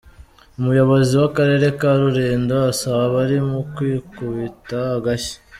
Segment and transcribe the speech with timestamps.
[0.59, 5.35] Umuyobozi w’Akarere ka Rulindo asaba abarimu kwikubuta agashyi.